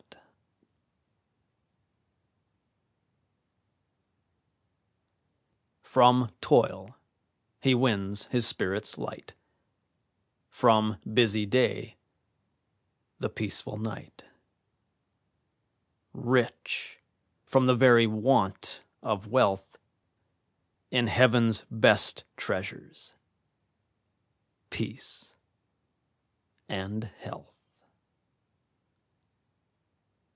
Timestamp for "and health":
26.69-27.57